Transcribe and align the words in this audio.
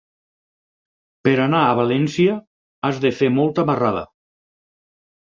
Per 1.27 1.33
anar 1.43 1.59
a 1.65 1.75
València 1.79 2.37
has 2.89 3.03
de 3.05 3.13
fer 3.19 3.29
molta 3.37 3.67
marrada. 3.71 4.03